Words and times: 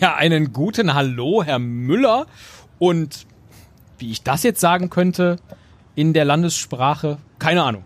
Ja, 0.00 0.14
einen 0.14 0.54
guten 0.54 0.94
Hallo, 0.94 1.42
Herr 1.44 1.58
Müller. 1.58 2.26
Und 2.78 3.26
wie 3.98 4.10
ich 4.10 4.22
das 4.22 4.42
jetzt 4.44 4.58
sagen 4.58 4.88
könnte 4.88 5.36
in 5.94 6.14
der 6.14 6.24
Landessprache, 6.24 7.18
keine 7.38 7.64
Ahnung. 7.64 7.82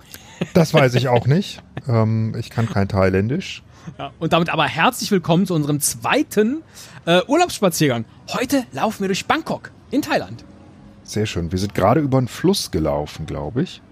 Das 0.52 0.72
weiß 0.72 0.94
ich 0.94 1.08
auch 1.08 1.26
nicht. 1.26 1.60
ähm, 1.88 2.36
ich 2.38 2.50
kann 2.50 2.68
kein 2.68 2.86
Thailändisch. 2.86 3.64
Ja, 3.98 4.12
und 4.20 4.32
damit 4.32 4.50
aber 4.50 4.64
herzlich 4.66 5.10
willkommen 5.10 5.44
zu 5.44 5.54
unserem 5.54 5.80
zweiten 5.80 6.62
äh, 7.04 7.20
Urlaubsspaziergang. 7.26 8.04
Heute 8.32 8.62
laufen 8.70 9.00
wir 9.00 9.08
durch 9.08 9.26
Bangkok 9.26 9.72
in 9.90 10.00
Thailand. 10.00 10.44
Sehr 11.02 11.26
schön. 11.26 11.50
Wir 11.50 11.58
sind 11.58 11.74
gerade 11.74 12.00
über 12.00 12.18
einen 12.18 12.28
Fluss 12.28 12.70
gelaufen, 12.70 13.26
glaube 13.26 13.62
ich. 13.62 13.82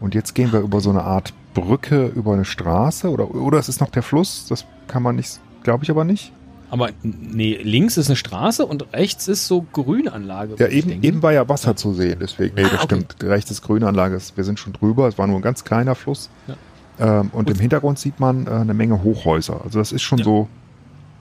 Und 0.00 0.16
jetzt 0.16 0.34
gehen 0.34 0.52
wir 0.52 0.58
über 0.58 0.80
so 0.80 0.90
eine 0.90 1.04
Art 1.04 1.32
Brücke 1.54 2.06
über 2.06 2.32
eine 2.32 2.44
Straße 2.44 3.08
oder, 3.08 3.32
oder 3.32 3.58
es 3.58 3.68
ist 3.68 3.80
noch 3.80 3.90
der 3.90 4.02
Fluss. 4.02 4.46
Das 4.48 4.66
kann 4.88 5.04
man 5.04 5.14
nicht, 5.14 5.38
glaube 5.62 5.84
ich 5.84 5.90
aber 5.90 6.02
nicht. 6.04 6.32
Aber 6.74 6.90
nee, 7.04 7.56
links 7.62 7.96
ist 7.96 8.08
eine 8.08 8.16
Straße 8.16 8.66
und 8.66 8.92
rechts 8.92 9.28
ist 9.28 9.46
so 9.46 9.64
Grünanlage. 9.72 10.56
Ja, 10.58 10.66
eben, 10.66 11.04
eben 11.04 11.22
war 11.22 11.32
ja 11.32 11.48
Wasser 11.48 11.68
ja. 11.68 11.76
zu 11.76 11.94
sehen, 11.94 12.18
deswegen. 12.20 12.56
Nee, 12.56 12.64
ah, 12.64 12.68
das 12.68 12.82
okay. 12.82 12.96
stimmt. 12.96 13.14
Rechts 13.22 13.52
ist 13.52 13.62
Grünanlage. 13.62 14.18
Wir 14.34 14.42
sind 14.42 14.58
schon 14.58 14.72
drüber. 14.72 15.06
Es 15.06 15.16
war 15.16 15.28
nur 15.28 15.36
ein 15.36 15.42
ganz 15.42 15.62
kleiner 15.62 15.94
Fluss. 15.94 16.30
Ja. 16.48 17.20
Ähm, 17.20 17.30
und, 17.30 17.46
und, 17.46 17.50
im 17.50 17.60
Hintergrund 17.60 18.00
sieht 18.00 18.18
man 18.18 18.48
äh, 18.48 18.50
eine 18.50 18.74
Menge 18.74 19.04
Hochhäuser. 19.04 19.60
Also 19.62 19.78
das 19.78 19.92
ist 19.92 20.02
schon 20.02 20.18
ja. 20.18 20.24
so 20.24 20.48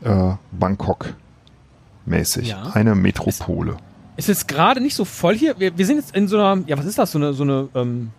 äh, 0.02 0.31
Bangkok-mäßig. 0.53 2.56
Eine 2.73 2.95
Metropole. 2.95 3.78
Es 4.17 4.30
ist 4.30 4.47
gerade 4.47 4.81
nicht 4.81 4.95
so 4.95 5.06
voll 5.06 5.35
hier. 5.35 5.59
Wir, 5.59 5.78
wir 5.78 5.85
sind 5.85 5.97
jetzt 5.97 6.16
in 6.16 6.28
so 6.28 6.39
einer, 6.39 6.63
ja, 6.66 6.80
was 6.80 6.88
ist 6.88 6.97
das? 6.97 7.11
So 7.11 7.19
eine, 7.19 7.33
so 7.33 7.44
eine 7.44 7.69
ähm, 7.75 8.09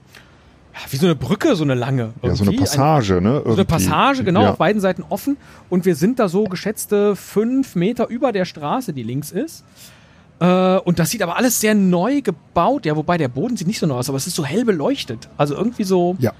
wie 0.90 0.96
so 0.96 1.06
eine 1.06 1.14
Brücke, 1.14 1.54
so 1.56 1.64
eine 1.64 1.74
lange. 1.74 2.12
Irgendwie. 2.22 2.26
Ja, 2.26 2.34
so 2.34 2.44
eine 2.44 2.56
Passage, 2.56 3.20
ne? 3.20 3.30
Irgendwie. 3.30 3.50
So 3.50 3.56
eine 3.56 3.64
Passage, 3.64 4.24
genau, 4.24 4.42
ja. 4.42 4.50
auf 4.50 4.58
beiden 4.58 4.80
Seiten 4.80 5.04
offen. 5.08 5.36
Und 5.70 5.84
wir 5.84 5.94
sind 5.94 6.18
da 6.18 6.28
so 6.28 6.44
geschätzte 6.44 7.16
fünf 7.16 7.74
Meter 7.74 8.08
über 8.08 8.32
der 8.32 8.44
Straße, 8.44 8.92
die 8.92 9.02
links 9.02 9.30
ist. 9.30 9.64
Äh, 10.40 10.78
und 10.78 10.98
das 10.98 11.10
sieht 11.10 11.22
aber 11.22 11.36
alles 11.36 11.60
sehr 11.60 11.74
neu 11.74 12.20
gebaut. 12.20 12.86
Ja, 12.86 12.96
wobei 12.96 13.18
der 13.18 13.28
Boden 13.28 13.56
sieht 13.56 13.66
nicht 13.66 13.78
so 13.78 13.86
neu 13.86 13.94
aus, 13.94 14.08
aber 14.08 14.18
es 14.18 14.26
ist 14.26 14.34
so 14.34 14.44
hell 14.44 14.64
beleuchtet. 14.64 15.28
Also 15.36 15.54
irgendwie 15.54 15.84
so. 15.84 16.16
Ja, 16.18 16.32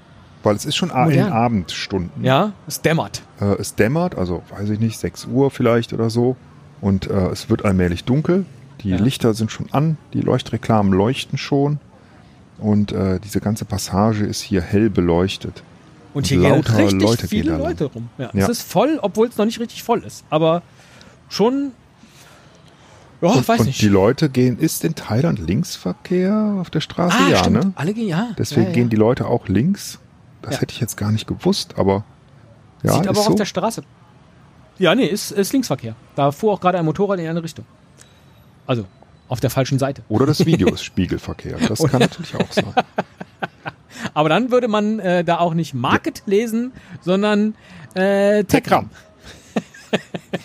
weil 0.43 0.55
es 0.55 0.65
ist 0.65 0.75
schon 0.75 0.89
modern. 0.89 1.11
in 1.11 1.23
Abendstunden. 1.33 2.23
Ja, 2.23 2.53
es 2.67 2.81
dämmert. 2.81 3.23
Äh, 3.39 3.55
es 3.55 3.75
dämmert, 3.75 4.15
also 4.15 4.43
weiß 4.49 4.69
ich 4.69 4.79
nicht, 4.79 4.97
6 4.99 5.25
Uhr 5.25 5.49
vielleicht 5.49 5.93
oder 5.93 6.09
so. 6.09 6.35
Und 6.81 7.09
äh, 7.09 7.29
es 7.29 7.49
wird 7.49 7.65
allmählich 7.65 8.03
dunkel. 8.03 8.45
Die 8.81 8.89
ja. 8.89 8.97
Lichter 8.97 9.33
sind 9.33 9.51
schon 9.51 9.67
an, 9.71 9.97
die 10.13 10.21
Leuchtreklamen 10.21 10.93
leuchten 10.93 11.37
schon. 11.37 11.79
Und 12.57 12.91
äh, 12.91 13.19
diese 13.19 13.41
ganze 13.41 13.65
Passage 13.65 14.25
ist 14.25 14.41
hier 14.41 14.61
hell 14.61 14.89
beleuchtet. 14.89 15.63
Und 16.13 16.27
hier 16.27 16.39
gehen 16.39 16.53
richtig 16.53 17.01
Leute 17.01 17.27
viele 17.27 17.57
Leute 17.57 17.85
rum. 17.85 18.09
Ja, 18.17 18.29
ja. 18.33 18.43
Es 18.43 18.49
ist 18.49 18.61
voll, 18.71 18.99
obwohl 19.01 19.27
es 19.27 19.37
noch 19.37 19.45
nicht 19.45 19.59
richtig 19.59 19.83
voll 19.83 20.03
ist. 20.03 20.23
Aber 20.29 20.61
schon. 21.29 21.71
Ja, 23.21 23.29
und, 23.29 23.47
weiß 23.47 23.61
und 23.61 23.65
nicht. 23.67 23.81
die 23.81 23.89
Leute 23.89 24.29
gehen, 24.29 24.57
ist 24.57 24.85
in 24.85 24.95
Thailand 24.95 25.39
Linksverkehr 25.39 26.57
auf 26.61 26.69
der 26.69 26.79
Straße? 26.79 27.17
Ah, 27.17 27.29
ja, 27.29 27.37
stimmt. 27.39 27.65
ne? 27.65 27.73
Alle 27.75 27.93
gehen, 27.93 28.07
ja. 28.07 28.29
Deswegen 28.37 28.67
ja, 28.67 28.71
gehen 28.71 28.89
die 28.89 28.95
Leute 28.95 29.25
auch 29.27 29.47
links. 29.47 29.99
Das 30.41 30.61
hätte 30.61 30.73
ich 30.73 30.79
jetzt 30.79 30.95
gar 30.95 31.11
nicht 31.11 31.27
gewusst, 31.27 31.73
aber 31.77 32.03
ja. 32.83 32.93
Sieht 32.93 33.07
aber 33.07 33.19
auch 33.19 33.25
so. 33.25 33.29
auf 33.31 33.35
der 33.35 33.45
Straße. 33.45 33.83
Ja, 34.77 34.93
nee, 34.93 35.05
ist, 35.05 35.31
ist 35.31 35.53
Linksverkehr. 35.53 35.95
Da 36.15 36.31
fuhr 36.31 36.53
auch 36.53 36.61
gerade 36.61 36.77
ein 36.77 36.85
Motorrad 36.85 37.19
in 37.19 37.27
eine 37.27 37.41
Richtung. 37.41 37.65
Also, 38.67 38.85
auf 39.27 39.39
der 39.39 39.49
falschen 39.49 39.79
Seite. 39.79 40.03
Oder 40.09 40.25
das 40.25 40.45
Video 40.45 40.73
ist 40.73 40.83
Spiegelverkehr. 40.85 41.57
Das 41.67 41.79
kann 41.79 41.99
natürlich 41.99 42.35
auch 42.35 42.51
sein. 42.51 42.73
Aber 44.13 44.29
dann 44.29 44.51
würde 44.51 44.67
man 44.67 44.99
äh, 44.99 45.23
da 45.23 45.39
auch 45.39 45.53
nicht 45.53 45.73
Market 45.73 46.19
ja. 46.19 46.23
lesen, 46.31 46.73
sondern 47.01 47.55
äh, 47.95 48.43
Techram. 48.43 48.89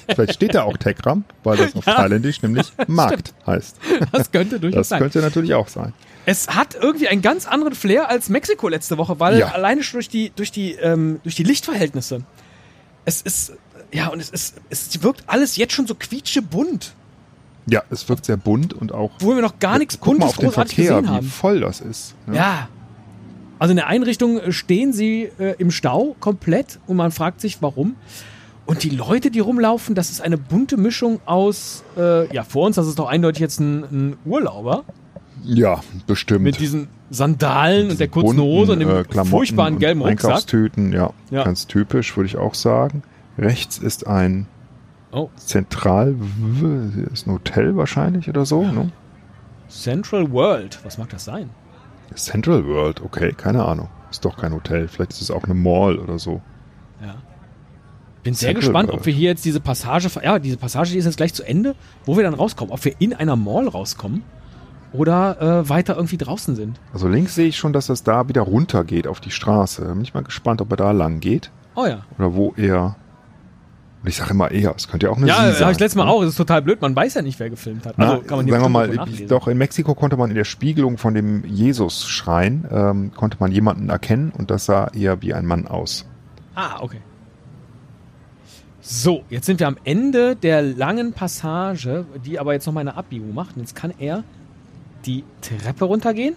Vielleicht 0.07 0.35
steht 0.35 0.55
da 0.55 0.63
auch 0.63 0.77
Techram, 0.77 1.25
weil 1.43 1.57
das 1.57 1.75
auf 1.75 1.87
ja. 1.87 1.95
Thailändisch 1.95 2.43
nämlich 2.43 2.73
Markt 2.87 3.29
Stimmt. 3.29 3.47
heißt. 3.47 3.77
Das 4.13 4.31
könnte 4.31 4.61
durchaus 4.61 4.89
sein. 4.89 5.01
Das 5.01 5.13
könnte 5.13 5.27
natürlich 5.27 5.55
auch 5.55 5.69
sein. 5.69 5.93
Es 6.27 6.49
hat 6.49 6.75
irgendwie 6.75 7.09
einen 7.09 7.23
ganz 7.23 7.47
anderen 7.47 7.75
Flair 7.75 8.09
als 8.09 8.29
Mexiko 8.29 8.69
letzte 8.69 8.99
Woche, 8.99 9.19
weil 9.21 9.39
ja. 9.39 9.49
alleine 9.49 9.83
schon 9.83 9.99
durch 9.99 10.09
die, 10.09 10.31
durch 10.35 10.53
die, 10.53 10.73
ähm, 10.73 11.21
durch 11.23 11.35
die 11.35 11.43
Lichtverhältnisse. 11.43 12.23
Es 13.05 13.23
ist, 13.23 13.55
ja, 13.93 14.09
und 14.09 14.21
es 14.21 14.31
ist, 14.31 14.57
es 14.69 15.03
wirkt 15.03 15.25
alles 15.27 15.57
jetzt 15.57 15.73
schon 15.73 15.87
so 15.87 15.95
quietschebunt. 15.95 16.95
Ja, 17.71 17.83
es 17.91 18.09
wirkt 18.09 18.25
sehr 18.25 18.37
bunt 18.37 18.75
und 18.75 18.93
auch. 18.93 19.13
Wo 19.21 19.35
wir 19.35 19.43
noch 19.43 19.59
gar 19.61 19.79
nichts 19.79 19.97
Buntes 19.97 20.21
mal 20.21 20.27
auf 20.27 20.37
den 20.37 20.51
Verkehr, 20.51 21.03
wie 21.03 21.27
voll 21.27 21.61
das 21.61 21.81
ist. 21.81 22.15
Ja. 22.27 22.35
ja. 22.35 22.69
Also 23.61 23.73
in 23.73 23.77
der 23.77 23.87
Einrichtung 23.87 24.41
stehen 24.51 24.93
sie 24.93 25.31
äh, 25.39 25.55
im 25.59 25.71
Stau 25.71 26.17
komplett 26.19 26.81
und 26.87 26.97
man 26.97 27.13
fragt 27.13 27.41
sich, 27.41 27.63
warum. 27.63 27.95
Und 28.67 28.83
die 28.85 28.91
Leute, 28.91 29.31
die 29.31 29.41
rumlaufen, 29.41 29.95
das 29.95 30.11
ist 30.11 30.21
eine 30.21 30.39
bunte 30.39 30.77
Mischung 30.77 31.21
aus, 31.27 31.85
äh, 31.97 32.33
ja, 32.35 32.43
vor 32.43 32.67
uns, 32.67 32.77
das 32.77 32.87
ist 32.87 32.99
doch 32.99 33.09
eindeutig 33.09 33.41
jetzt 33.41 33.61
ein, 33.61 33.83
ein 33.85 34.17
Urlauber. 34.25 34.85
Ja, 35.45 35.81
bestimmt. 36.07 36.43
Mit 36.43 36.59
diesen 36.59 36.89
Sandalen 37.11 37.83
Mit 37.83 37.91
und 37.93 38.01
der 38.01 38.09
kurzen 38.09 38.37
bunten, 38.37 38.43
Hose 38.43 38.73
und 38.73 38.81
dem 38.81 38.89
äh, 38.89 39.25
furchtbaren 39.25 39.79
gelben 39.79 40.01
Rucksack. 40.01 40.31
Einkaufstüten, 40.31 40.93
ja, 40.93 41.13
ja, 41.31 41.45
ganz 41.45 41.67
typisch, 41.67 42.17
würde 42.17 42.27
ich 42.27 42.37
auch 42.37 42.55
sagen. 42.55 43.03
Rechts 43.39 43.79
ist 43.79 44.07
ein 44.07 44.47
Oh. 45.13 45.29
Zentral 45.37 46.15
ist 47.13 47.27
ein 47.27 47.33
Hotel 47.33 47.77
wahrscheinlich 47.77 48.29
oder 48.29 48.45
so. 48.45 48.63
Ne? 48.63 48.93
Central 49.69 50.31
World, 50.31 50.79
was 50.85 50.99
mag 50.99 51.09
das 51.11 51.25
sein? 51.25 51.51
Central 52.15 52.67
World, 52.67 53.01
okay, 53.03 53.33
keine 53.33 53.65
Ahnung. 53.65 53.89
Ist 54.11 54.25
doch 54.25 54.37
kein 54.37 54.53
Hotel. 54.53 54.89
Vielleicht 54.89 55.13
ist 55.13 55.23
es 55.23 55.31
auch 55.31 55.45
eine 55.45 55.55
Mall 55.55 55.99
oder 55.99 56.19
so. 56.19 56.41
Ja. 57.01 57.15
Bin 58.23 58.35
sehr 58.35 58.49
Central 58.49 58.61
gespannt, 58.67 58.89
World. 58.89 59.01
ob 59.01 59.07
wir 59.07 59.13
hier 59.13 59.31
jetzt 59.31 59.45
diese 59.45 59.61
Passage, 59.61 60.09
ja, 60.23 60.39
diese 60.39 60.57
Passage 60.57 60.93
die 60.93 60.99
ist 60.99 61.05
jetzt 61.05 61.17
gleich 61.17 61.33
zu 61.33 61.45
Ende, 61.45 61.75
wo 62.05 62.17
wir 62.17 62.25
dann 62.25 62.35
rauskommen. 62.35 62.73
Ob 62.73 62.85
wir 62.85 62.95
in 62.99 63.15
einer 63.15 63.37
Mall 63.37 63.69
rauskommen 63.69 64.23
oder 64.93 65.41
äh, 65.41 65.69
weiter 65.69 65.95
irgendwie 65.97 66.19
draußen 66.19 66.57
sind. 66.57 66.81
Also 66.93 67.09
links 67.09 67.37
sehe 67.37 67.47
ich 67.47 67.57
schon, 67.57 67.73
dass 67.73 67.87
das 67.87 68.03
da 68.03 68.29
wieder 68.29 68.43
runter 68.43 68.85
geht 68.85 69.07
auf 69.07 69.21
die 69.21 69.31
Straße. 69.31 69.85
Bin 69.85 70.03
ich 70.03 70.15
mal 70.15 70.25
gespannt, 70.25 70.61
ob 70.61 70.71
er 70.73 70.77
da 70.77 70.91
lang 70.91 71.21
geht. 71.21 71.51
Oh 71.77 71.87
ja. 71.87 72.05
Oder 72.19 72.35
wo 72.35 72.53
er 72.57 72.97
und 74.03 74.09
ich 74.09 74.17
sage 74.17 74.31
immer 74.31 74.51
eher, 74.51 74.75
es 74.75 74.89
könnte 74.89 75.07
ja 75.07 75.13
auch 75.13 75.19
eine 75.19 75.27
Ja, 75.27 75.47
das 75.47 75.61
habe 75.61 75.73
ich 75.73 75.79
letztes 75.79 75.97
Mal 75.97 76.09
auch. 76.09 76.23
Es 76.23 76.31
ist 76.31 76.37
total 76.37 76.63
blöd. 76.63 76.81
Man 76.81 76.97
weiß 76.97 77.15
ja 77.15 77.23
nicht, 77.23 77.39
wer 77.39 77.51
gefilmt 77.51 77.85
hat. 77.85 77.99
Also 77.99 78.15
Na, 78.15 78.27
kann 78.27 78.39
man 78.39 78.49
sagen 78.49 78.63
wir 78.63 78.69
mal, 78.71 79.07
doch 79.29 79.47
in 79.47 79.59
Mexiko 79.59 79.95
konnte 79.95 80.17
man 80.17 80.31
in 80.31 80.37
der 80.37 80.45
Spiegelung 80.45 80.97
von 80.97 81.13
dem 81.13 81.45
Jesus-Schrein 81.45 82.67
ähm, 82.71 83.13
konnte 83.15 83.37
man 83.41 83.53
jemanden 83.53 83.91
erkennen 83.91 84.33
und 84.37 84.51
das 84.51 84.65
sah 84.65 84.89
eher 84.89 85.21
wie 85.21 85.35
ein 85.35 85.45
Mann 85.45 85.67
aus. 85.67 86.07
Ah, 86.55 86.79
okay. 86.81 87.01
So, 88.81 89.23
jetzt 89.29 89.45
sind 89.45 89.61
wir 89.61 89.69
am 89.69 89.77
Ende 89.85 90.35
der 90.35 90.63
langen 90.63 91.13
Passage, 91.13 92.07
die 92.25 92.39
aber 92.41 92.55
jetzt 92.55 92.67
noch 92.67 92.73
mal 92.73 92.81
eine 92.81 92.97
Abbiegung 92.97 93.35
macht. 93.35 93.55
Und 93.57 93.63
jetzt 93.63 93.77
kann 93.77 93.93
er 93.99 94.25
die 95.05 95.25
Treppe 95.43 95.85
runtergehen 95.85 96.35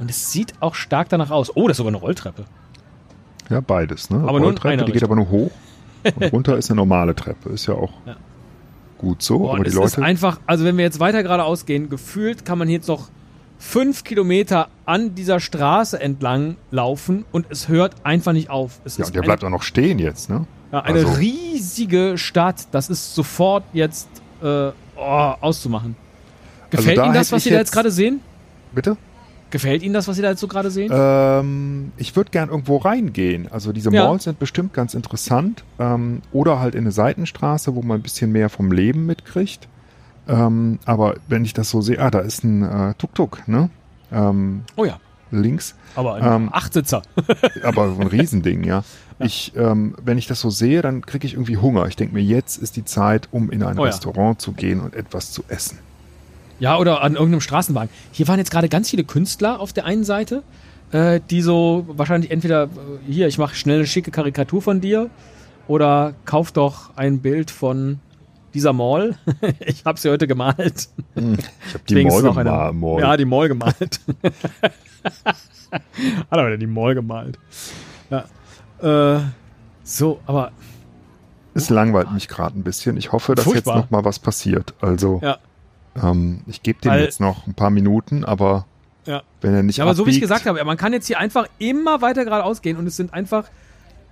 und 0.00 0.10
es 0.10 0.32
sieht 0.32 0.54
auch 0.60 0.74
stark 0.74 1.08
danach 1.08 1.30
aus. 1.30 1.54
Oh, 1.54 1.68
das 1.68 1.74
ist 1.74 1.78
sogar 1.78 1.92
eine 1.92 1.98
Rolltreppe. 1.98 2.44
Ja, 3.48 3.60
beides, 3.60 4.10
ne? 4.10 4.18
Aber 4.26 4.40
Rolltreppe, 4.40 4.84
die 4.84 4.92
geht 4.92 5.04
aber 5.04 5.14
nur 5.14 5.30
hoch. 5.30 5.52
Und 6.14 6.32
runter 6.32 6.56
ist 6.56 6.70
eine 6.70 6.76
normale 6.76 7.14
Treppe. 7.14 7.50
Ist 7.50 7.66
ja 7.66 7.74
auch 7.74 7.92
ja. 8.06 8.16
gut 8.98 9.22
so. 9.22 9.40
Boah, 9.40 9.54
aber 9.54 9.64
die 9.64 9.70
Leute. 9.70 9.86
Ist 9.86 9.98
einfach, 9.98 10.40
also 10.46 10.64
wenn 10.64 10.76
wir 10.76 10.84
jetzt 10.84 11.00
weiter 11.00 11.22
geradeaus 11.22 11.66
gehen, 11.66 11.88
gefühlt 11.88 12.44
kann 12.44 12.58
man 12.58 12.68
jetzt 12.68 12.88
noch 12.88 13.08
fünf 13.58 14.04
Kilometer 14.04 14.68
an 14.84 15.14
dieser 15.14 15.40
Straße 15.40 16.00
entlang 16.00 16.56
laufen 16.70 17.24
und 17.32 17.46
es 17.50 17.68
hört 17.68 17.94
einfach 18.04 18.32
nicht 18.32 18.50
auf. 18.50 18.80
Es 18.84 18.98
ja, 18.98 19.06
und 19.06 19.14
der 19.14 19.22
bleibt 19.22 19.44
auch 19.44 19.50
noch 19.50 19.62
stehen 19.62 19.98
jetzt, 19.98 20.28
ne? 20.28 20.46
Ja, 20.72 20.80
eine 20.80 20.98
also. 21.00 21.12
riesige 21.12 22.18
Stadt. 22.18 22.68
Das 22.72 22.90
ist 22.90 23.14
sofort 23.14 23.64
jetzt 23.72 24.08
äh, 24.42 24.46
oh, 24.46 24.72
auszumachen. 24.96 25.96
Also 26.70 26.78
Gefällt 26.78 26.98
also 26.98 27.08
Ihnen 27.08 27.14
das, 27.14 27.32
was 27.32 27.44
Sie 27.44 27.50
da 27.50 27.56
jetzt 27.56 27.72
gerade 27.72 27.90
sehen? 27.90 28.20
Bitte? 28.72 28.96
Gefällt 29.56 29.82
Ihnen 29.82 29.94
das, 29.94 30.06
was 30.06 30.16
Sie 30.16 30.22
da 30.22 30.28
jetzt 30.28 30.40
so 30.40 30.48
gerade 30.48 30.70
sehen? 30.70 30.90
Ähm, 30.94 31.92
ich 31.96 32.14
würde 32.14 32.30
gern 32.30 32.50
irgendwo 32.50 32.76
reingehen. 32.76 33.50
Also 33.50 33.72
diese 33.72 33.90
ja. 33.90 34.04
Malls 34.04 34.24
sind 34.24 34.38
bestimmt 34.38 34.74
ganz 34.74 34.92
interessant. 34.92 35.64
Ähm, 35.78 36.20
oder 36.30 36.60
halt 36.60 36.74
in 36.74 36.82
eine 36.82 36.92
Seitenstraße, 36.92 37.74
wo 37.74 37.80
man 37.80 38.00
ein 38.00 38.02
bisschen 38.02 38.32
mehr 38.32 38.50
vom 38.50 38.70
Leben 38.70 39.06
mitkriegt. 39.06 39.66
Ähm, 40.28 40.78
aber 40.84 41.14
wenn 41.28 41.46
ich 41.46 41.54
das 41.54 41.70
so 41.70 41.80
sehe, 41.80 41.98
ah, 41.98 42.10
da 42.10 42.18
ist 42.18 42.44
ein 42.44 42.64
äh, 42.64 42.94
Tuk-Tuk, 42.98 43.48
ne? 43.48 43.70
Ähm, 44.12 44.64
oh 44.76 44.84
ja. 44.84 45.00
Links. 45.30 45.74
Aber 45.94 46.16
ein 46.16 46.42
ähm, 46.42 46.48
Achtsitzer. 46.52 47.00
aber 47.62 47.84
ein 47.84 48.08
Riesending, 48.08 48.62
ja. 48.62 48.84
ja. 49.18 49.24
Ich, 49.24 49.54
ähm, 49.56 49.94
wenn 50.04 50.18
ich 50.18 50.26
das 50.26 50.38
so 50.38 50.50
sehe, 50.50 50.82
dann 50.82 51.00
kriege 51.00 51.26
ich 51.26 51.32
irgendwie 51.32 51.56
Hunger. 51.56 51.86
Ich 51.86 51.96
denke 51.96 52.12
mir, 52.12 52.22
jetzt 52.22 52.58
ist 52.58 52.76
die 52.76 52.84
Zeit, 52.84 53.28
um 53.30 53.50
in 53.50 53.62
ein 53.62 53.78
oh, 53.78 53.84
Restaurant 53.84 54.36
ja. 54.36 54.38
zu 54.38 54.52
gehen 54.52 54.80
und 54.80 54.94
etwas 54.94 55.32
zu 55.32 55.44
essen. 55.48 55.78
Ja, 56.58 56.78
oder 56.78 57.02
an 57.02 57.14
irgendeinem 57.14 57.40
Straßenwagen. 57.40 57.90
Hier 58.12 58.28
waren 58.28 58.38
jetzt 58.38 58.50
gerade 58.50 58.68
ganz 58.68 58.90
viele 58.90 59.04
Künstler 59.04 59.60
auf 59.60 59.72
der 59.72 59.84
einen 59.84 60.04
Seite, 60.04 60.42
äh, 60.90 61.20
die 61.30 61.42
so 61.42 61.84
wahrscheinlich 61.88 62.30
entweder, 62.30 62.64
äh, 62.64 62.68
hier, 63.06 63.28
ich 63.28 63.38
mache 63.38 63.54
schnell 63.54 63.78
eine 63.78 63.86
schicke 63.86 64.10
Karikatur 64.10 64.62
von 64.62 64.80
dir 64.80 65.10
oder 65.68 66.14
kauf 66.24 66.52
doch 66.52 66.96
ein 66.96 67.20
Bild 67.20 67.50
von 67.50 68.00
dieser 68.54 68.72
Mall. 68.72 69.16
ich 69.66 69.84
habe 69.84 70.00
sie 70.00 70.10
heute 70.10 70.26
gemalt. 70.26 70.88
Hm, 71.14 71.34
ich 71.34 71.74
habe 71.74 71.84
die 71.88 72.04
Mall 72.04 72.22
gemalt. 72.22 73.00
Ja, 73.00 73.16
die 73.16 73.24
Mall 73.24 73.48
gemalt. 73.48 74.00
Hat 75.70 75.82
aber 76.30 76.56
die 76.56 76.66
Mall 76.66 76.94
gemalt. 76.94 77.38
Ja. 78.08 78.24
Äh, 79.16 79.20
so, 79.82 80.20
aber 80.26 80.52
es 81.54 81.70
langweilt 81.70 82.12
mich 82.12 82.28
gerade 82.28 82.58
ein 82.58 82.62
bisschen. 82.62 82.98
Ich 82.98 83.12
hoffe, 83.12 83.34
dass 83.34 83.46
Furchtbar. 83.46 83.76
jetzt 83.76 83.84
noch 83.84 83.90
mal 83.90 84.04
was 84.04 84.18
passiert. 84.18 84.74
Also, 84.80 85.20
ja. 85.22 85.38
Ähm, 86.02 86.40
ich 86.46 86.62
gebe 86.62 86.80
dem 86.80 86.92
Weil, 86.92 87.02
jetzt 87.02 87.20
noch 87.20 87.46
ein 87.46 87.54
paar 87.54 87.70
Minuten, 87.70 88.24
aber 88.24 88.66
ja. 89.06 89.22
wenn 89.40 89.54
er 89.54 89.62
nicht 89.62 89.78
ja, 89.78 89.84
aber 89.84 89.92
abbiegt, 89.92 90.04
so 90.04 90.06
wie 90.06 90.14
ich 90.16 90.20
gesagt 90.20 90.46
habe, 90.46 90.62
man 90.64 90.76
kann 90.76 90.92
jetzt 90.92 91.06
hier 91.06 91.18
einfach 91.18 91.46
immer 91.58 92.02
weiter 92.02 92.24
geradeaus 92.24 92.62
gehen 92.62 92.76
und 92.76 92.86
es 92.86 92.96
sind 92.96 93.12
einfach 93.12 93.48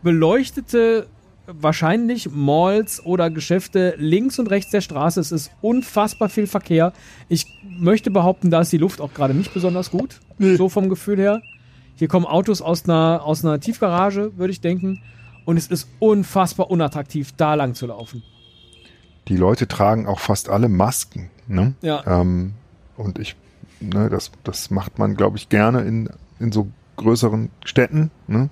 beleuchtete 0.03 1.07
wahrscheinlich 1.47 2.31
Malls 2.31 3.05
oder 3.05 3.31
Geschäfte 3.31 3.95
links 3.99 4.39
und 4.39 4.51
rechts 4.51 4.71
der 4.71 4.81
Straße. 4.81 5.21
Es 5.21 5.33
ist 5.33 5.51
unfassbar 5.61 6.29
viel 6.29 6.47
Verkehr. 6.47 6.93
Ich 7.29 7.47
möchte 7.79 8.11
behaupten, 8.11 8.51
da 8.51 8.61
ist 8.61 8.73
die 8.73 8.79
Luft 8.79 9.01
auch 9.01 9.13
gerade 9.13 9.35
nicht 9.35 9.53
besonders 9.53 9.91
gut. 9.91 10.21
Nee. 10.39 10.57
So 10.57 10.69
vom 10.69 10.89
Gefühl 10.89 11.19
her. 11.19 11.43
Hier 11.97 12.09
kommen 12.09 12.27
Autos 12.27 12.63
aus 12.63 12.85
einer, 12.85 13.23
aus 13.25 13.45
einer 13.45 13.61
Tiefgarage, 13.61 14.37
würde 14.37 14.53
ich 14.53 14.61
denken. 14.61 15.03
Und 15.45 15.57
es 15.59 15.67
ist 15.67 15.89
unfassbar 15.99 16.71
unattraktiv, 16.71 17.33
da 17.37 17.55
lang 17.55 17.75
zu 17.75 17.87
laufen. 17.87 18.23
Die 19.29 19.37
Leute 19.37 19.69
tragen 19.69 20.07
auch 20.07 20.21
fast 20.21 20.49
alle 20.49 20.69
Masken. 20.69 21.31
Ne? 21.47 21.75
Ja. 21.83 22.03
Ähm, 22.07 22.55
und 22.97 23.19
ich, 23.19 23.37
ne, 23.81 24.09
das, 24.09 24.31
das 24.45 24.71
macht 24.71 24.99
man, 24.99 25.17
glaube 25.17 25.37
ich, 25.37 25.49
gerne 25.49 25.83
in, 25.83 26.09
in 26.39 26.53
so 26.53 26.69
größeren 26.97 27.51
Städten. 27.65 28.11
Ne? 28.27 28.49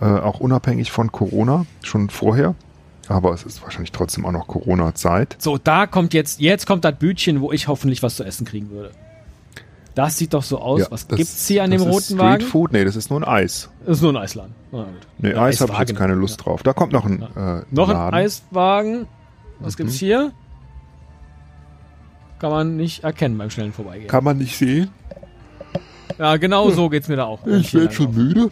Äh, 0.00 0.04
auch 0.04 0.40
unabhängig 0.40 0.90
von 0.90 1.12
Corona, 1.12 1.66
schon 1.82 2.10
vorher. 2.10 2.54
Aber 3.08 3.32
es 3.32 3.42
ist 3.42 3.62
wahrscheinlich 3.62 3.92
trotzdem 3.92 4.24
auch 4.24 4.32
noch 4.32 4.46
Corona-Zeit. 4.46 5.36
So, 5.40 5.58
da 5.58 5.86
kommt 5.86 6.14
jetzt, 6.14 6.40
jetzt 6.40 6.66
kommt 6.66 6.84
das 6.84 6.94
Bütchen, 6.96 7.40
wo 7.40 7.50
ich 7.50 7.66
hoffentlich 7.66 8.02
was 8.02 8.16
zu 8.16 8.24
essen 8.24 8.46
kriegen 8.46 8.70
würde. 8.70 8.92
Das 9.94 10.16
sieht 10.16 10.34
doch 10.34 10.44
so 10.44 10.60
aus. 10.60 10.80
Ja, 10.80 10.86
was 10.90 11.08
das, 11.08 11.16
gibt's 11.18 11.46
hier 11.48 11.64
an 11.64 11.72
dem 11.72 11.82
roten 11.82 12.02
Street 12.02 12.18
Wagen? 12.18 12.46
Food? 12.46 12.72
Nee, 12.72 12.84
das 12.84 12.94
ist 12.94 13.10
nur 13.10 13.20
ein 13.20 13.24
Eis. 13.24 13.68
Das 13.84 13.96
ist 13.98 14.02
nur 14.02 14.12
ein 14.12 14.16
Eisladen. 14.16 14.54
Na, 14.70 14.86
nee, 15.18 15.32
ja, 15.32 15.42
Eis 15.42 15.60
habe 15.60 15.72
ich 15.72 15.78
jetzt 15.80 15.96
keine 15.96 16.14
Lust 16.14 16.38
ja. 16.38 16.44
drauf. 16.44 16.62
Da 16.62 16.72
kommt 16.72 16.92
noch 16.92 17.04
ein 17.04 17.22
äh, 17.22 17.62
Noch 17.70 17.88
Laden. 17.88 18.14
ein 18.14 18.14
Eiswagen. 18.14 19.06
Was 19.58 19.74
mhm. 19.74 19.76
gibt's 19.78 19.96
hier? 19.96 20.32
Kann 22.40 22.50
man 22.50 22.76
nicht 22.76 23.04
erkennen 23.04 23.38
beim 23.38 23.50
schnellen 23.50 23.72
Vorbeigehen. 23.72 24.08
Kann 24.08 24.24
man 24.24 24.38
nicht 24.38 24.56
sehen. 24.56 24.88
Ja, 26.18 26.36
genau 26.38 26.70
so 26.70 26.88
geht's 26.88 27.08
mir 27.08 27.16
da 27.16 27.26
auch. 27.26 27.46
Ich 27.46 27.72
werde 27.74 27.92
schon 27.92 28.14
müde. 28.14 28.50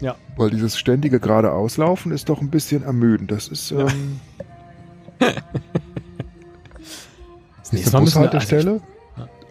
Ja. 0.00 0.14
Weil 0.36 0.50
dieses 0.50 0.78
ständige 0.78 1.20
geradeauslaufen 1.20 2.12
ist 2.12 2.28
doch 2.28 2.40
ein 2.40 2.50
bisschen 2.50 2.82
ermüdend. 2.82 3.30
Das 3.30 3.48
ist. 3.48 3.72
Ähm, 3.72 4.20
das 5.18 5.32
ist 7.72 7.94
eine 7.94 8.04
Bushaltestelle. 8.04 8.70
Also 8.70 8.82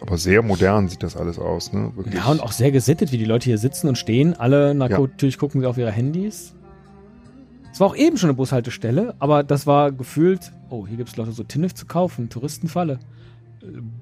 aber 0.00 0.16
sehr 0.16 0.42
modern 0.42 0.88
sieht 0.88 1.02
das 1.02 1.16
alles 1.16 1.38
aus, 1.38 1.72
ne? 1.72 1.92
Wirklich. 1.94 2.14
Ja, 2.14 2.26
und 2.26 2.40
auch 2.40 2.52
sehr 2.52 2.70
gesittet, 2.70 3.12
wie 3.12 3.18
die 3.18 3.24
Leute 3.24 3.44
hier 3.44 3.58
sitzen 3.58 3.88
und 3.88 3.98
stehen. 3.98 4.34
Alle 4.34 4.74
natürlich 4.74 5.34
ja. 5.34 5.40
gucken 5.40 5.60
sie 5.60 5.66
auf 5.66 5.76
ihre 5.76 5.90
Handys. 5.92 6.54
Es 7.72 7.80
war 7.80 7.88
auch 7.88 7.96
eben 7.96 8.16
schon 8.16 8.30
eine 8.30 8.36
Bushaltestelle, 8.36 9.14
aber 9.18 9.44
das 9.44 9.66
war 9.66 9.92
gefühlt, 9.92 10.52
oh, 10.70 10.86
hier 10.86 10.96
gibt 10.96 11.10
es 11.10 11.16
Leute 11.16 11.32
so 11.32 11.44
Tinnef 11.44 11.74
zu 11.74 11.86
kaufen, 11.86 12.28
Touristenfalle. 12.28 12.98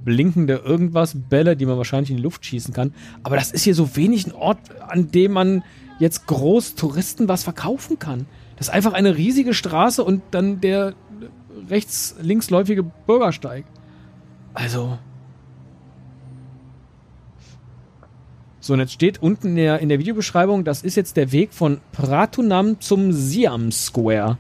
Blinkende 0.04 0.54
irgendwas, 0.64 1.16
Bälle, 1.28 1.56
die 1.56 1.66
man 1.66 1.76
wahrscheinlich 1.76 2.10
in 2.10 2.16
die 2.16 2.22
Luft 2.22 2.44
schießen 2.44 2.72
kann. 2.72 2.94
Aber 3.22 3.36
das 3.36 3.50
ist 3.50 3.64
hier 3.64 3.74
so 3.74 3.96
wenig 3.96 4.26
ein 4.26 4.32
Ort, 4.32 4.58
an 4.80 5.10
dem 5.10 5.32
man 5.32 5.64
jetzt 5.98 6.26
groß 6.26 6.76
Touristen 6.76 7.28
was 7.28 7.42
verkaufen 7.42 7.98
kann. 7.98 8.26
Das 8.56 8.68
ist 8.68 8.74
einfach 8.74 8.92
eine 8.92 9.16
riesige 9.16 9.54
Straße 9.54 10.02
und 10.02 10.22
dann 10.30 10.60
der 10.60 10.94
rechts-linksläufige 11.68 12.82
Bürgersteig. 12.82 13.64
Also. 14.54 14.98
So, 18.60 18.74
und 18.74 18.80
jetzt 18.80 18.92
steht 18.92 19.22
unten 19.22 19.48
in 19.48 19.56
der, 19.56 19.78
in 19.80 19.88
der 19.88 19.98
Videobeschreibung, 19.98 20.64
das 20.64 20.82
ist 20.82 20.96
jetzt 20.96 21.16
der 21.16 21.32
Weg 21.32 21.52
von 21.52 21.80
Pratunam 21.92 22.80
zum 22.80 23.12
Siam 23.12 23.72
Square. 23.72 24.38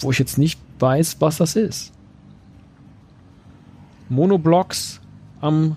Wo 0.00 0.10
ich 0.10 0.18
jetzt 0.18 0.38
nicht 0.38 0.60
weiß, 0.78 1.16
was 1.20 1.36
das 1.36 1.56
ist. 1.56 1.92
Monoblocks 4.12 5.00
am 5.40 5.76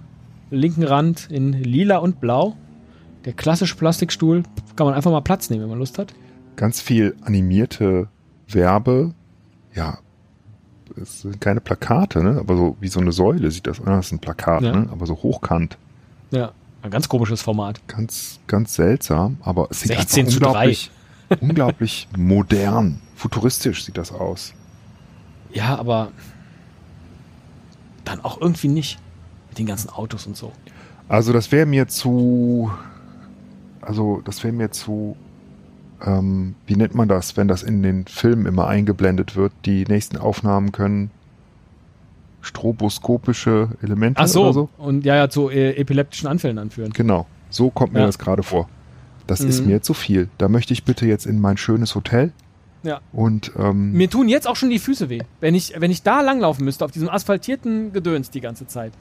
linken 0.52 0.84
Rand 0.84 1.32
in 1.32 1.54
lila 1.54 1.98
und 1.98 2.20
blau. 2.20 2.56
Der 3.24 3.34
klassische 3.34 3.76
Plastikstuhl 3.76 4.44
kann 4.76 4.86
man 4.86 4.94
einfach 4.94 5.10
mal 5.12 5.22
Platz 5.22 5.50
nehmen, 5.50 5.64
wenn 5.64 5.70
man 5.70 5.80
Lust 5.80 5.98
hat. 5.98 6.14
Ganz 6.56 6.82
viel 6.82 7.16
animierte 7.22 8.08
Werbe, 8.48 9.14
ja, 9.74 9.98
es 11.02 11.22
sind 11.22 11.42
keine 11.42 11.62
Plakate, 11.62 12.24
ne? 12.24 12.38
aber 12.40 12.56
so 12.56 12.78
wie 12.80 12.88
so 12.88 13.00
eine 13.00 13.12
Säule 13.12 13.50
sieht 13.52 13.68
das, 13.68 13.82
das 13.84 14.06
ist 14.06 14.12
ein 14.12 14.20
Plakat, 14.20 14.62
ja. 14.62 14.72
ne? 14.76 14.90
aber 14.92 15.06
so 15.06 15.16
hochkant. 15.16 15.78
Ja, 16.32 16.52
ein 16.82 16.92
ganz 16.92 17.10
komisches 17.10 17.42
Format. 17.42 17.82
Ganz, 17.88 18.40
ganz 18.48 18.76
seltsam, 18.76 19.38
aber 19.42 19.68
es 19.72 19.82
sieht 19.82 19.94
16 19.94 20.28
zu 20.28 20.36
unglaublich, 20.36 20.92
unglaublich 21.42 22.08
modern, 22.16 23.02
futuristisch 23.16 23.84
sieht 23.84 23.98
das 23.98 24.12
aus. 24.12 24.54
Ja, 25.52 25.78
aber 25.78 26.12
dann 28.06 28.22
auch 28.22 28.40
irgendwie 28.40 28.68
nicht 28.68 29.00
mit 29.50 29.58
den 29.58 29.66
ganzen 29.66 29.90
Autos 29.90 30.28
und 30.28 30.38
so. 30.38 30.52
Also 31.08 31.34
das 31.34 31.52
wäre 31.52 31.66
mir 31.66 31.88
zu, 31.88 32.72
also 33.82 34.22
das 34.26 34.44
wäre 34.44 34.54
mir 34.54 34.72
zu, 34.72 35.16
ähm, 36.04 36.56
wie 36.66 36.76
nennt 36.76 36.96
man 36.96 37.08
das, 37.08 37.38
wenn 37.38 37.48
das 37.48 37.64
in 37.64 37.84
den 37.84 38.06
Filmen 38.06 38.46
immer 38.46 38.68
eingeblendet 38.68 39.36
wird? 39.36 39.54
Die 39.66 39.86
nächsten 39.86 40.18
Aufnahmen 40.18 40.72
können 40.72 41.12
stroboskopische 42.42 43.70
Elemente 43.82 44.22
Ach 44.22 44.28
so, 44.28 44.44
oder 44.44 44.54
so. 44.54 44.70
Und 44.78 45.04
ja, 45.06 45.16
ja, 45.16 45.30
zu 45.30 45.50
äh, 45.50 45.76
epileptischen 45.76 46.28
Anfällen 46.28 46.60
anführen. 46.60 46.92
Genau, 46.94 47.26
so 47.50 47.70
kommt 47.70 47.94
mir 47.94 48.00
ja. 48.00 48.06
das 48.06 48.20
gerade 48.20 48.44
vor. 48.44 48.70
Das 49.28 49.42
mhm. 49.42 49.50
ist 49.50 49.66
mir 49.66 49.82
zu 49.82 49.94
viel. 49.94 50.30
Da 50.38 50.48
möchte 50.48 50.74
ich 50.74 50.84
bitte 50.84 51.08
jetzt 51.08 51.26
in 51.26 51.42
mein 51.42 51.58
schönes 51.58 51.96
Hotel. 51.96 52.32
Ja. 52.86 53.02
Und 53.12 53.52
ähm, 53.58 53.92
mir 53.94 54.10
tun 54.10 54.30
jetzt 54.30 54.48
auch 54.48 54.56
schon 54.56 54.70
die 54.70 54.80
Füße 54.80 55.10
weh, 55.10 55.22
wenn 55.42 55.56
ich 55.56 55.74
wenn 55.78 55.92
ich 55.92 56.04
da 56.04 56.22
langlaufen 56.22 56.64
müsste 56.64 56.86
auf 56.86 56.92
diesem 56.92 57.10
asphaltierten 57.10 57.92
Gedöns 57.92 58.30
die 58.30 58.42
ganze 58.42 58.68
Zeit. 58.68 58.94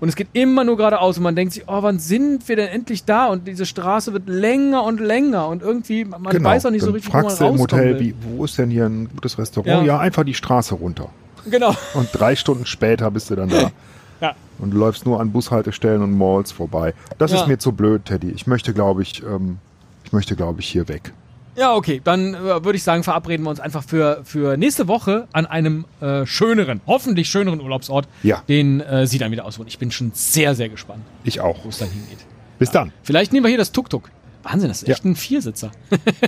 Und 0.00 0.08
es 0.08 0.16
geht 0.16 0.28
immer 0.32 0.64
nur 0.64 0.78
geradeaus 0.78 1.18
und 1.18 1.24
man 1.24 1.36
denkt 1.36 1.52
sich, 1.52 1.64
oh, 1.66 1.82
wann 1.82 1.98
sind 1.98 2.48
wir 2.48 2.56
denn 2.56 2.68
endlich 2.68 3.04
da? 3.04 3.26
Und 3.26 3.46
diese 3.46 3.66
Straße 3.66 4.14
wird 4.14 4.28
länger 4.28 4.82
und 4.82 4.98
länger 4.98 5.46
und 5.48 5.60
irgendwie, 5.60 6.06
man 6.06 6.24
genau, 6.24 6.48
weiß 6.48 6.64
auch 6.64 6.70
nicht 6.70 6.82
so 6.82 6.90
richtig, 6.90 7.12
wo 7.12 7.18
man 7.18 7.26
rauskommt. 7.26 7.54
im 7.54 7.60
Hotel, 7.60 8.00
wie, 8.00 8.14
wo 8.22 8.44
ist 8.46 8.56
denn 8.56 8.70
hier 8.70 8.86
ein 8.86 9.10
gutes 9.10 9.38
Restaurant? 9.38 9.82
Ja. 9.82 9.82
ja, 9.82 9.98
einfach 9.98 10.24
die 10.24 10.32
Straße 10.32 10.74
runter. 10.74 11.10
Genau. 11.50 11.74
Und 11.92 12.08
drei 12.12 12.34
Stunden 12.34 12.64
später 12.64 13.10
bist 13.10 13.28
du 13.28 13.36
dann 13.36 13.50
da. 13.50 13.70
ja. 14.22 14.34
Und 14.58 14.70
du 14.70 14.78
läufst 14.78 15.04
nur 15.04 15.20
an 15.20 15.32
Bushaltestellen 15.32 16.02
und 16.02 16.16
Malls 16.16 16.50
vorbei. 16.50 16.94
Das 17.18 17.32
ja. 17.32 17.42
ist 17.42 17.46
mir 17.46 17.58
zu 17.58 17.72
blöd, 17.72 18.06
Teddy. 18.06 18.30
Ich 18.30 18.46
möchte, 18.46 18.72
glaube 18.72 19.02
ich, 19.02 19.22
ähm, 19.22 19.58
ich 20.04 20.12
möchte, 20.12 20.34
glaube 20.34 20.60
ich, 20.60 20.68
hier 20.68 20.88
weg. 20.88 21.12
Ja, 21.56 21.74
okay. 21.74 22.00
Dann 22.02 22.34
äh, 22.34 22.64
würde 22.64 22.76
ich 22.76 22.82
sagen, 22.82 23.02
verabreden 23.02 23.44
wir 23.44 23.50
uns 23.50 23.60
einfach 23.60 23.84
für, 23.84 24.22
für 24.24 24.56
nächste 24.56 24.88
Woche 24.88 25.28
an 25.32 25.46
einem 25.46 25.84
äh, 26.00 26.24
schöneren, 26.26 26.80
hoffentlich 26.86 27.28
schöneren 27.28 27.60
Urlaubsort, 27.60 28.08
ja. 28.22 28.42
den 28.48 28.80
äh, 28.80 29.06
Sie 29.06 29.18
dann 29.18 29.32
wieder 29.32 29.44
ausholen. 29.44 29.68
Ich 29.68 29.78
bin 29.78 29.90
schon 29.90 30.12
sehr, 30.14 30.54
sehr 30.54 30.68
gespannt. 30.68 31.02
Ich 31.24 31.40
auch. 31.40 31.64
Wo 31.64 31.68
es 31.68 31.78
dann 31.78 31.90
hingeht. 31.90 32.18
Bis 32.58 32.68
ja. 32.68 32.74
dann. 32.74 32.92
Vielleicht 33.02 33.32
nehmen 33.32 33.44
wir 33.44 33.48
hier 33.48 33.58
das 33.58 33.72
Tuk-Tuk. 33.72 34.10
Wahnsinn, 34.42 34.68
das 34.68 34.82
ist 34.82 34.88
echt 34.88 35.04
ja. 35.04 35.10
ein 35.10 35.16
Viersitzer. 35.16 35.70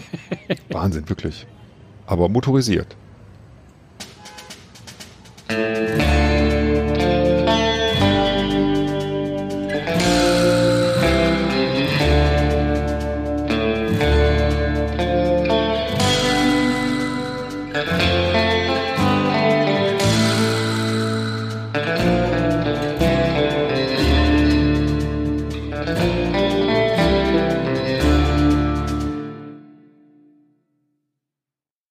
Wahnsinn, 0.71 1.09
wirklich. 1.09 1.47
Aber 2.07 2.29
motorisiert. 2.29 2.97